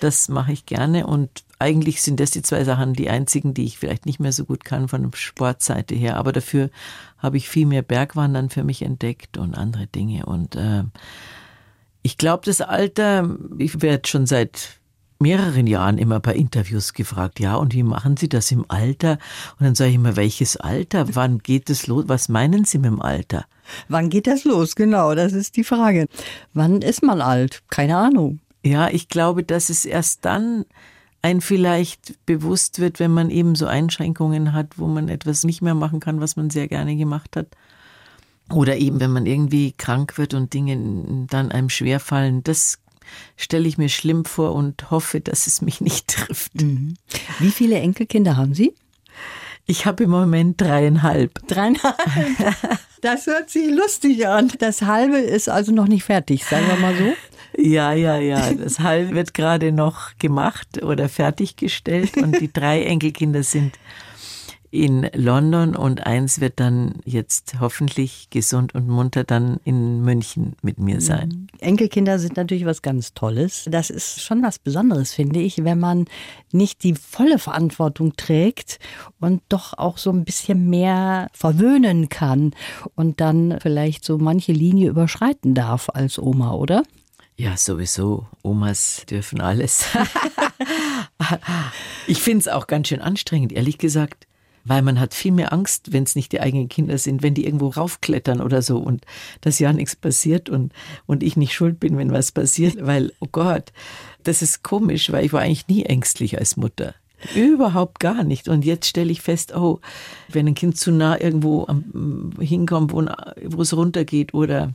[0.01, 3.77] Das mache ich gerne und eigentlich sind das die zwei Sachen, die einzigen, die ich
[3.77, 6.17] vielleicht nicht mehr so gut kann von der Sportseite her.
[6.17, 6.69] Aber dafür
[7.17, 10.25] habe ich viel mehr Bergwandern für mich entdeckt und andere Dinge.
[10.25, 10.83] Und äh,
[12.01, 14.79] ich glaube, das Alter, ich werde schon seit
[15.19, 19.17] mehreren Jahren immer bei Interviews gefragt, ja, und wie machen Sie das im Alter?
[19.59, 21.15] Und dann sage ich immer, welches Alter?
[21.15, 22.05] Wann geht es los?
[22.07, 23.45] Was meinen Sie mit dem Alter?
[23.87, 24.75] Wann geht das los?
[24.75, 26.07] Genau, das ist die Frage.
[26.53, 27.63] Wann ist man alt?
[27.69, 28.39] Keine Ahnung.
[28.63, 30.65] Ja, ich glaube, dass es erst dann
[31.21, 35.73] ein vielleicht bewusst wird, wenn man eben so Einschränkungen hat, wo man etwas nicht mehr
[35.73, 37.47] machen kann, was man sehr gerne gemacht hat.
[38.51, 42.43] Oder eben, wenn man irgendwie krank wird und Dinge dann einem schwerfallen.
[42.43, 42.77] Das
[43.37, 46.61] stelle ich mir schlimm vor und hoffe, dass es mich nicht trifft.
[46.61, 46.95] Mhm.
[47.39, 48.73] Wie viele Enkelkinder haben Sie?
[49.67, 51.47] Ich habe im Moment dreieinhalb.
[51.47, 51.97] Dreieinhalb?
[53.01, 54.51] Das hört sich lustig an.
[54.57, 57.13] Das halbe ist also noch nicht fertig, sagen wir mal so.
[57.61, 58.51] Ja, ja, ja.
[58.51, 63.77] Das halbe wird gerade noch gemacht oder fertiggestellt und die drei Enkelkinder sind
[64.75, 70.79] in London und eins wird dann jetzt hoffentlich gesund und munter dann in München mit
[70.79, 71.29] mir sein.
[71.29, 71.47] Mhm.
[71.59, 73.65] Enkelkinder sind natürlich was ganz Tolles.
[73.69, 76.05] Das ist schon was Besonderes, finde ich, wenn man
[76.51, 78.79] nicht die volle Verantwortung trägt
[79.21, 82.51] und doch auch so ein bisschen mehr verwöhnen kann
[82.95, 86.83] und dann vielleicht so manche Linie überschreiten darf als Oma, oder?
[87.37, 88.27] Ja, sowieso.
[88.43, 89.85] Omas dürfen alles.
[92.07, 94.27] ich finde es auch ganz schön anstrengend, ehrlich gesagt
[94.65, 97.45] weil man hat viel mehr Angst, wenn es nicht die eigenen Kinder sind, wenn die
[97.45, 99.05] irgendwo raufklettern oder so und
[99.41, 100.73] dass ja nichts passiert und,
[101.05, 103.71] und ich nicht schuld bin, wenn was passiert, weil, oh Gott,
[104.23, 106.95] das ist komisch, weil ich war eigentlich nie ängstlich als Mutter.
[107.33, 108.49] Überhaupt gar nicht.
[108.49, 109.79] Und jetzt stelle ich fest, oh,
[110.29, 111.67] wenn ein Kind zu nah irgendwo
[112.39, 114.73] hinkommt, wo, es runtergeht oder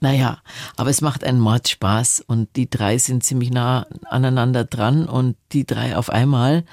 [0.00, 0.38] naja,
[0.76, 5.36] aber es macht einen Mord Spaß und die drei sind ziemlich nah aneinander dran und
[5.50, 6.64] die drei auf einmal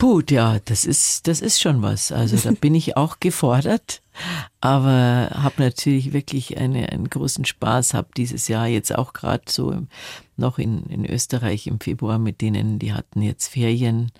[0.00, 2.10] Gut, ja, das ist, das ist schon was.
[2.10, 4.00] Also da bin ich auch gefordert,
[4.62, 9.86] aber habe natürlich wirklich eine, einen großen Spaß, habe dieses Jahr jetzt auch gerade so
[10.38, 14.10] noch in, in Österreich im Februar mit denen, die hatten jetzt Ferien,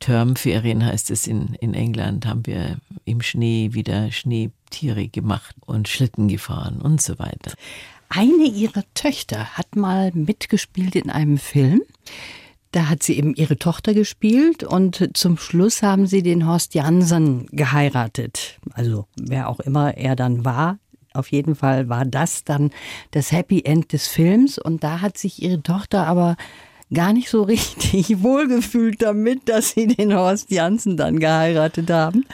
[0.00, 6.28] Termferien heißt es in, in England, haben wir im Schnee wieder Schneetiere gemacht und Schlitten
[6.28, 7.54] gefahren und so weiter.
[8.10, 11.80] Eine ihrer Töchter hat mal mitgespielt in einem Film.
[12.72, 17.46] Da hat sie eben ihre Tochter gespielt und zum Schluss haben sie den Horst Jansen
[17.52, 18.58] geheiratet.
[18.72, 20.78] Also wer auch immer er dann war.
[21.12, 22.70] Auf jeden Fall war das dann
[23.10, 26.36] das Happy End des Films und da hat sich ihre Tochter aber
[26.92, 32.24] gar nicht so richtig wohlgefühlt damit, dass sie den Horst Jansen dann geheiratet haben.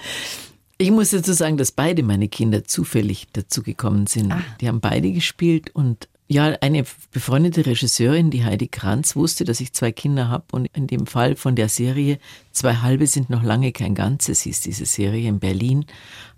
[0.81, 4.31] Ich muss dazu sagen, dass beide meine Kinder zufällig dazu gekommen sind.
[4.31, 4.41] Ah.
[4.61, 9.73] Die haben beide gespielt und ja, eine befreundete Regisseurin, die Heidi Kranz, wusste, dass ich
[9.73, 12.19] zwei Kinder habe und in dem Fall von der Serie
[12.59, 15.87] Zwei halbe sind noch lange kein Ganzes, hieß diese Serie in Berlin,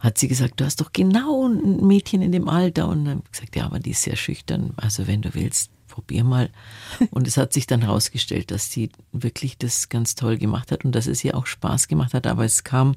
[0.00, 2.88] hat sie gesagt, du hast doch genau ein Mädchen in dem Alter.
[2.88, 5.70] Und dann habe ich gesagt, ja, aber die ist sehr schüchtern, also wenn du willst,
[5.88, 6.50] probier mal.
[7.10, 10.94] Und es hat sich dann herausgestellt, dass sie wirklich das ganz toll gemacht hat und
[10.94, 12.96] dass es ihr auch Spaß gemacht hat, aber es kam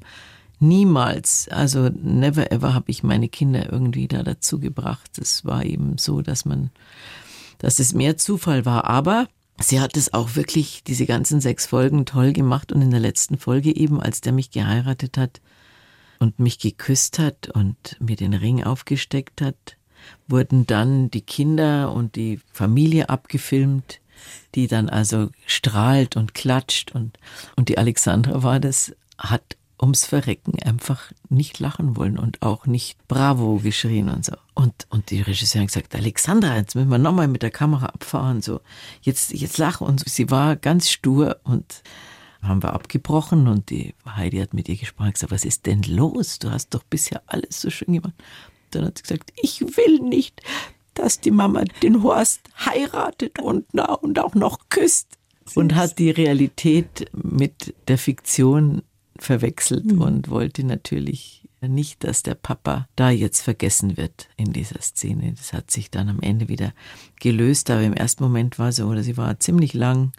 [0.64, 5.18] Niemals, also never ever habe ich meine Kinder irgendwie da dazu gebracht.
[5.18, 6.70] Es war eben so, dass man,
[7.58, 8.84] dass es mehr Zufall war.
[8.86, 9.28] Aber
[9.60, 13.36] sie hat es auch wirklich diese ganzen sechs Folgen toll gemacht und in der letzten
[13.36, 15.42] Folge eben, als der mich geheiratet hat
[16.18, 19.76] und mich geküsst hat und mir den Ring aufgesteckt hat,
[20.28, 24.00] wurden dann die Kinder und die Familie abgefilmt,
[24.54, 27.18] die dann also strahlt und klatscht und,
[27.56, 32.96] und die Alexandra war das, hat ums Verrecken einfach nicht lachen wollen und auch nicht
[33.08, 34.32] Bravo geschrien und so.
[34.54, 38.40] Und, und die Regisseurin hat gesagt, Alexandra, jetzt müssen wir nochmal mit der Kamera abfahren,
[38.40, 38.60] so.
[39.02, 40.06] Jetzt, jetzt lach und so.
[40.08, 41.82] Sie war ganz stur und
[42.42, 45.82] haben wir abgebrochen und die Heidi hat mit ihr gesprochen und gesagt, was ist denn
[45.82, 46.38] los?
[46.38, 48.14] Du hast doch bisher alles so schön gemacht.
[48.70, 50.42] Dann hat sie gesagt, ich will nicht,
[50.94, 55.18] dass die Mama den Horst heiratet und, na, und auch noch küsst.
[55.54, 58.82] Und hat die Realität mit der Fiktion
[59.26, 60.00] verwechselt mhm.
[60.00, 65.34] und wollte natürlich nicht, dass der Papa da jetzt vergessen wird in dieser Szene.
[65.36, 66.72] Das hat sich dann am Ende wieder
[67.20, 70.12] gelöst, aber im ersten Moment war so, oder sie war ziemlich lang,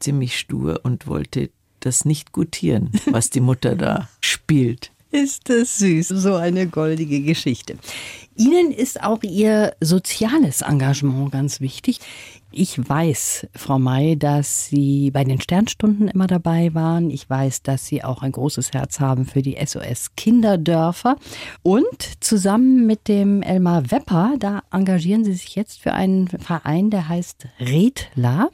[0.00, 4.90] ziemlich stur und wollte das nicht gutieren, was die Mutter da spielt.
[5.12, 7.76] Ist das süß, so eine goldige Geschichte.
[8.36, 12.00] Ihnen ist auch Ihr soziales Engagement ganz wichtig.
[12.58, 17.10] Ich weiß, Frau May, dass Sie bei den Sternstunden immer dabei waren.
[17.10, 21.16] Ich weiß, dass Sie auch ein großes Herz haben für die SOS Kinderdörfer.
[21.62, 27.10] Und zusammen mit dem Elmar Wepper, da engagieren Sie sich jetzt für einen Verein, der
[27.10, 28.48] heißt Redler.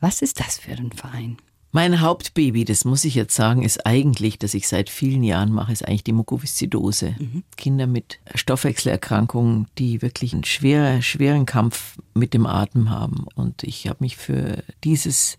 [0.00, 1.36] Was ist das für ein Verein?
[1.74, 5.72] Mein Hauptbaby, das muss ich jetzt sagen, ist eigentlich, dass ich seit vielen Jahren mache,
[5.72, 7.16] ist eigentlich die Mukoviszidose.
[7.18, 7.44] Mhm.
[7.56, 13.24] Kinder mit Stoffwechselerkrankungen, die wirklich einen schwer, schweren Kampf mit dem Atem haben.
[13.36, 15.38] Und ich habe mich für dieses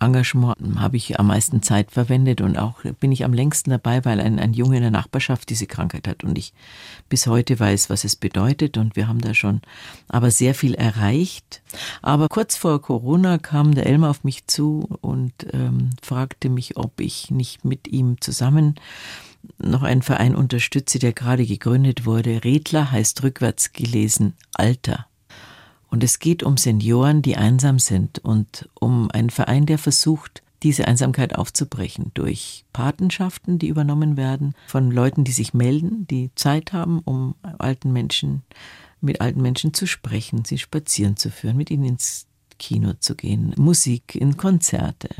[0.00, 4.20] Engagement habe ich am meisten Zeit verwendet und auch bin ich am längsten dabei, weil
[4.20, 6.52] ein, ein Junge in der Nachbarschaft diese Krankheit hat und ich
[7.08, 9.60] bis heute weiß, was es bedeutet und wir haben da schon
[10.08, 11.62] aber sehr viel erreicht.
[12.02, 17.00] Aber kurz vor Corona kam der Elmar auf mich zu und ähm, fragte mich, ob
[17.00, 18.76] ich nicht mit ihm zusammen
[19.58, 22.44] noch einen Verein unterstütze, der gerade gegründet wurde.
[22.44, 25.07] Redler heißt rückwärts gelesen Alter.
[25.90, 30.86] Und es geht um Senioren, die einsam sind und um einen Verein, der versucht, diese
[30.88, 36.98] Einsamkeit aufzubrechen durch Patenschaften, die übernommen werden von Leuten, die sich melden, die Zeit haben,
[37.00, 38.42] um alten Menschen,
[39.00, 42.26] mit alten Menschen zu sprechen, sie spazieren zu führen, mit ihnen ins
[42.58, 45.10] Kino zu gehen, Musik, in Konzerte.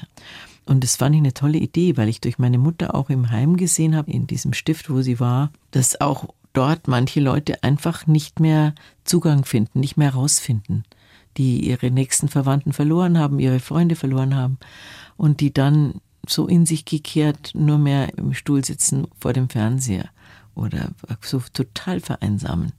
[0.66, 3.56] Und das fand ich eine tolle Idee, weil ich durch meine Mutter auch im Heim
[3.56, 6.28] gesehen habe, in diesem Stift, wo sie war, dass auch
[6.58, 10.82] dort manche Leute einfach nicht mehr Zugang finden, nicht mehr rausfinden,
[11.36, 14.58] die ihre nächsten Verwandten verloren haben, ihre Freunde verloren haben
[15.16, 20.08] und die dann so in sich gekehrt nur mehr im Stuhl sitzen vor dem Fernseher
[20.56, 20.90] oder
[21.20, 22.72] so total vereinsamen.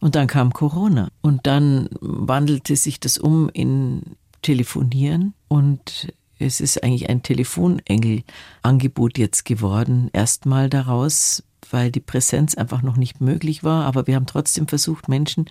[0.00, 6.82] Und dann kam Corona und dann wandelte sich das um in Telefonieren und es ist
[6.82, 13.84] eigentlich ein Telefonengel-Angebot jetzt geworden, erstmal daraus, weil die Präsenz einfach noch nicht möglich war.
[13.84, 15.46] Aber wir haben trotzdem versucht, Menschen,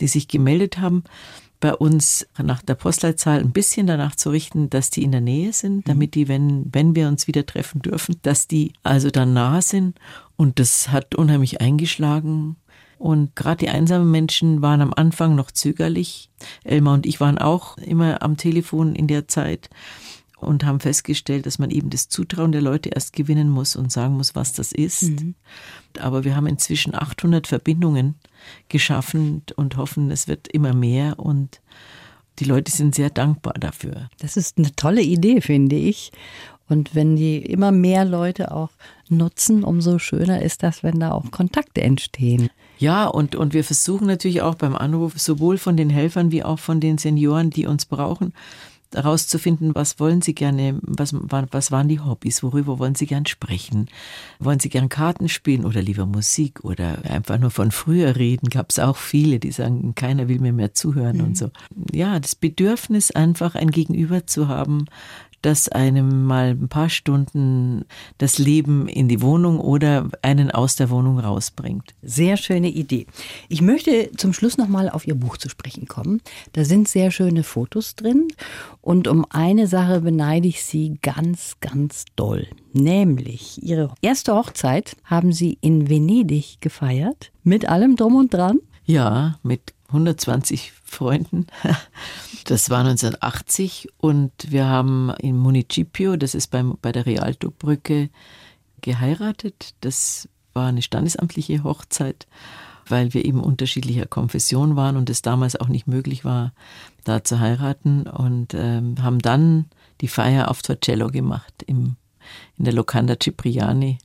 [0.00, 1.04] die sich gemeldet haben,
[1.60, 5.52] bei uns nach der Postleitzahl ein bisschen danach zu richten, dass die in der Nähe
[5.52, 5.84] sind, mhm.
[5.84, 9.98] damit die, wenn, wenn wir uns wieder treffen dürfen, dass die also dann nah sind.
[10.36, 12.56] Und das hat unheimlich eingeschlagen.
[12.98, 16.30] Und gerade die einsamen Menschen waren am Anfang noch zögerlich.
[16.64, 19.70] Elmar und ich waren auch immer am Telefon in der Zeit
[20.42, 24.16] und haben festgestellt, dass man eben das Zutrauen der Leute erst gewinnen muss und sagen
[24.16, 25.02] muss, was das ist.
[25.02, 25.34] Mhm.
[25.98, 28.14] Aber wir haben inzwischen 800 Verbindungen
[28.68, 31.60] geschaffen und hoffen, es wird immer mehr und
[32.38, 34.08] die Leute sind sehr dankbar dafür.
[34.18, 36.10] Das ist eine tolle Idee, finde ich.
[36.68, 38.70] Und wenn die immer mehr Leute auch
[39.08, 42.48] nutzen, umso schöner ist das, wenn da auch Kontakte entstehen.
[42.78, 46.60] Ja, und, und wir versuchen natürlich auch beim Anruf sowohl von den Helfern wie auch
[46.60, 48.32] von den Senioren, die uns brauchen,
[48.94, 53.88] herauszufinden, was wollen Sie gerne, was, was waren die Hobbys, worüber wollen Sie gern sprechen?
[54.38, 58.48] Wollen Sie gern Karten spielen oder lieber Musik oder einfach nur von früher reden?
[58.48, 61.24] Gab es auch viele, die sagen, keiner will mir mehr zuhören mhm.
[61.24, 61.50] und so.
[61.92, 64.86] Ja, das Bedürfnis einfach ein Gegenüber zu haben,
[65.42, 67.84] das einem mal ein paar Stunden
[68.18, 71.94] das Leben in die Wohnung oder einen aus der Wohnung rausbringt.
[72.02, 73.06] Sehr schöne Idee.
[73.48, 76.20] Ich möchte zum Schluss noch mal auf Ihr Buch zu sprechen kommen.
[76.52, 78.28] Da sind sehr schöne Fotos drin
[78.80, 82.46] und um eine Sache beneide ich Sie ganz, ganz doll.
[82.72, 88.58] Nämlich Ihre erste Hochzeit haben Sie in Venedig gefeiert mit allem drum und dran.
[88.84, 91.46] Ja, mit 120 Freunden.
[92.44, 98.08] Das war 1980 und wir haben in Municipio, das ist beim, bei der Rialto-Brücke,
[98.80, 99.74] geheiratet.
[99.82, 102.26] Das war eine standesamtliche Hochzeit,
[102.88, 106.52] weil wir eben unterschiedlicher Konfession waren und es damals auch nicht möglich war,
[107.04, 108.04] da zu heiraten.
[108.08, 109.66] Und ähm, haben dann
[110.00, 111.96] die Feier auf Torcello gemacht im,
[112.56, 113.98] in der Locanda Cipriani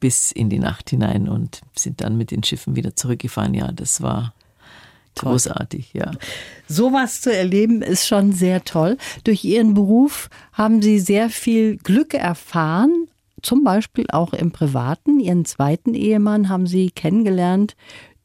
[0.00, 3.54] bis in die Nacht hinein und sind dann mit den Schiffen wieder zurückgefahren.
[3.54, 4.32] Ja, das war
[5.24, 6.10] Großartig, ja.
[6.68, 8.96] Sowas zu erleben ist schon sehr toll.
[9.24, 13.08] Durch Ihren Beruf haben Sie sehr viel Glück erfahren,
[13.42, 15.20] zum Beispiel auch im Privaten.
[15.20, 17.76] Ihren zweiten Ehemann haben Sie kennengelernt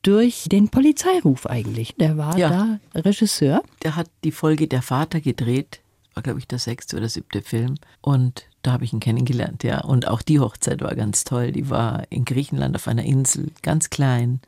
[0.01, 1.95] durch den Polizeiruf eigentlich.
[1.95, 2.79] Der war ja.
[2.93, 3.61] da Regisseur.
[3.83, 5.81] Der hat die Folge Der Vater gedreht,
[6.13, 7.75] war glaube ich der sechste oder siebte Film.
[8.01, 9.81] Und da habe ich ihn kennengelernt, ja.
[9.81, 11.51] Und auch die Hochzeit war ganz toll.
[11.51, 14.39] Die war in Griechenland auf einer Insel, ganz klein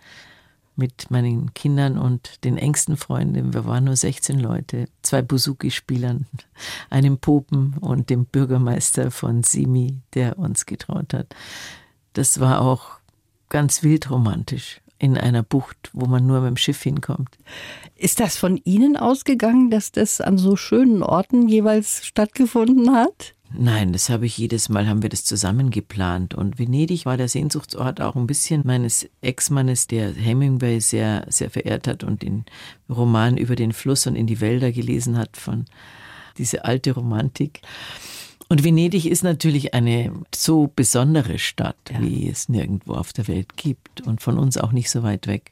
[0.76, 3.54] mit meinen Kindern und den engsten Freunden.
[3.54, 6.26] Wir waren nur 16 Leute, zwei Buzuki-Spielern,
[6.90, 11.36] einem Popen und dem Bürgermeister von Simi, der uns getraut hat.
[12.14, 13.00] Das war auch
[13.50, 17.38] ganz wild romantisch in einer Bucht, wo man nur mit dem Schiff hinkommt.
[17.96, 23.36] Ist das von Ihnen ausgegangen, dass das an so schönen Orten jeweils stattgefunden hat?
[23.56, 26.33] Nein, das habe ich jedes Mal, haben wir das zusammen geplant.
[26.33, 31.87] Und Venedig war der Sehnsuchtsort auch ein bisschen meines Ex-Mannes, der Hemingway sehr, sehr verehrt
[31.87, 32.45] hat und den
[32.89, 35.65] Roman über den Fluss und in die Wälder gelesen hat von
[36.37, 37.62] diese alte Romantik.
[38.49, 42.01] Und Venedig ist natürlich eine so besondere Stadt, ja.
[42.01, 45.51] wie es nirgendwo auf der Welt gibt und von uns auch nicht so weit weg.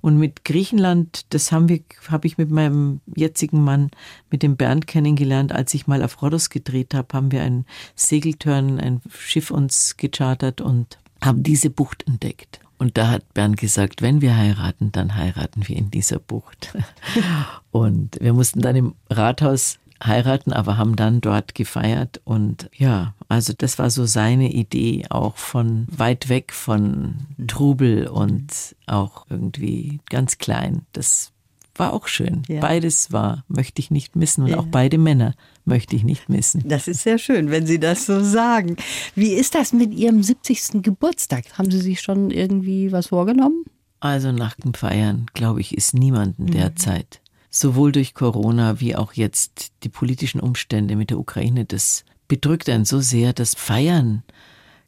[0.00, 1.80] Und mit Griechenland, das habe
[2.22, 3.90] ich mit meinem jetzigen Mann,
[4.30, 8.80] mit dem Bernd kennengelernt, als ich mal auf Rhodos gedreht habe, haben wir einen Segeltörn,
[8.80, 12.60] ein Schiff uns gechartert und haben diese Bucht entdeckt.
[12.78, 16.76] Und da hat Bernd gesagt, wenn wir heiraten, dann heiraten wir in dieser Bucht.
[17.70, 22.20] und wir mussten dann im Rathaus heiraten, aber haben dann dort gefeiert.
[22.24, 27.14] Und ja, also das war so seine Idee, auch von weit weg von
[27.46, 30.82] Trubel und auch irgendwie ganz klein.
[30.92, 31.32] Das
[31.78, 32.42] war auch schön.
[32.48, 32.60] Ja.
[32.60, 34.44] Beides war, möchte ich nicht missen.
[34.44, 34.58] Und ja.
[34.58, 35.34] auch beide Männer
[35.64, 36.66] möchte ich nicht missen.
[36.66, 38.76] Das ist sehr schön, wenn Sie das so sagen.
[39.14, 40.82] Wie ist das mit Ihrem 70.
[40.82, 41.58] Geburtstag?
[41.58, 43.64] Haben Sie sich schon irgendwie was vorgenommen?
[44.00, 46.50] Also nach dem Feiern, glaube ich, ist niemanden mhm.
[46.52, 47.20] derzeit,
[47.60, 52.84] sowohl durch Corona wie auch jetzt die politischen Umstände mit der Ukraine, das bedrückt einen
[52.84, 54.22] so sehr, dass Feiern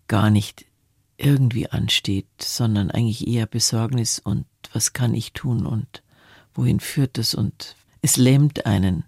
[0.06, 0.66] gar nicht
[1.16, 6.02] irgendwie ansteht, sondern eigentlich eher Besorgnis und was kann ich tun und
[6.54, 9.04] wohin führt es und es lähmt einen.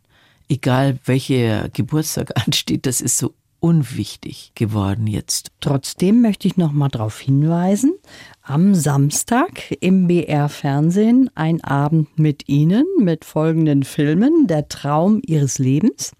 [0.49, 5.53] Egal welcher Geburtstag ansteht, das ist so unwichtig geworden jetzt.
[5.61, 7.95] Trotzdem möchte ich noch mal darauf hinweisen,
[8.43, 15.59] am Samstag im BR Fernsehen ein Abend mit Ihnen mit folgenden Filmen: Der Traum Ihres
[15.59, 16.13] Lebens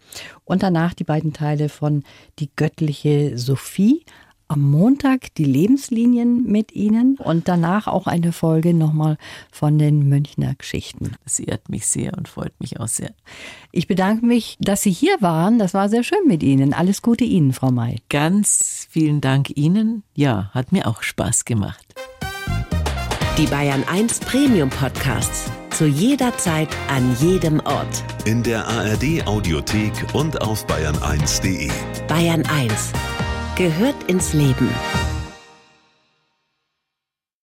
[0.45, 2.05] und danach die beiden Teile von
[2.39, 4.05] Die göttliche Sophie
[4.51, 9.17] am Montag die Lebenslinien mit Ihnen und danach auch eine Folge nochmal
[9.53, 11.13] von den Münchner Geschichten.
[11.25, 13.13] Das ehrt mich sehr und freut mich auch sehr.
[13.71, 15.61] Ich bedanke mich, dass Sie hier waren.
[15.61, 16.75] Das war sehr schön mit Ihnen.
[16.75, 17.99] Alles Gute Ihnen, Frau May.
[18.09, 20.03] Ganz vielen Dank Ihnen.
[20.15, 21.95] Ja, hat mir auch Spaß gemacht.
[23.39, 25.51] Die Bayern 1 Premium Podcasts.
[25.71, 28.05] Zu jeder Zeit, an jedem Ort.
[28.25, 31.71] In der ARD Audiothek und auf bayern1.de.
[32.09, 32.93] Bayern 1
[33.61, 34.71] gehört ins Leben.